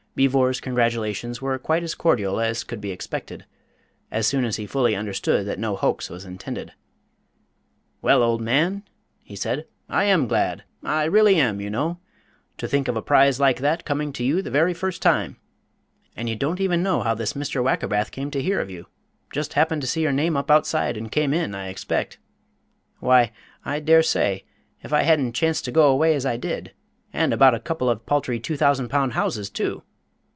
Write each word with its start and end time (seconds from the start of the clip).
Beevor's 0.13 0.59
congratulations 0.59 1.41
were 1.41 1.57
quite 1.57 1.83
as 1.83 1.95
cordial 1.95 2.41
as 2.41 2.65
could 2.65 2.81
be 2.81 2.91
expected, 2.91 3.45
as 4.11 4.27
soon 4.27 4.43
as 4.43 4.57
he 4.57 4.65
fully 4.67 4.93
understood 4.93 5.45
that 5.47 5.57
no 5.57 5.77
hoax 5.77 6.09
was 6.09 6.25
intended. 6.25 6.73
"Well, 8.01 8.21
old 8.21 8.41
man," 8.41 8.83
he 9.23 9.37
said, 9.37 9.67
"I 9.87 10.03
am 10.03 10.27
glad. 10.27 10.65
I 10.83 11.05
really 11.05 11.37
am, 11.37 11.61
you 11.61 11.69
know. 11.69 11.97
To 12.57 12.67
think 12.67 12.89
of 12.89 12.97
a 12.97 13.01
prize 13.01 13.39
like 13.39 13.59
that 13.61 13.85
coming 13.85 14.11
to 14.13 14.23
you 14.25 14.41
the 14.41 14.51
very 14.51 14.73
first 14.73 15.01
time! 15.01 15.37
And 16.13 16.27
you 16.27 16.35
don't 16.35 16.59
even 16.59 16.83
know 16.83 17.03
how 17.03 17.13
this 17.15 17.31
Mr. 17.31 17.63
Wackerbath 17.63 18.11
came 18.11 18.29
to 18.31 18.43
hear 18.43 18.59
of 18.59 18.69
you 18.69 18.87
just 19.31 19.53
happened 19.53 19.79
to 19.81 19.87
see 19.87 20.01
your 20.01 20.11
name 20.11 20.35
up 20.35 20.51
outside 20.51 20.97
and 20.97 21.09
came 21.09 21.33
in, 21.33 21.55
I 21.55 21.69
expect. 21.69 22.17
Why, 22.99 23.31
I 23.63 23.79
dare 23.79 24.03
say, 24.03 24.43
if 24.83 24.91
I 24.91 25.03
hadn't 25.03 25.31
chanced 25.33 25.63
to 25.65 25.71
go 25.71 25.87
away 25.89 26.13
as 26.15 26.25
I 26.25 26.35
did 26.35 26.73
and 27.13 27.31
about 27.33 27.55
a 27.55 27.61
couple 27.61 27.89
of 27.89 28.05
paltry 28.05 28.41
two 28.41 28.57
thousand 28.57 28.89
pound 28.89 29.13
houses, 29.13 29.49
too! 29.49 29.83